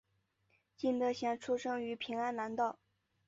[0.75, 2.79] 金德贤出生于平安南道。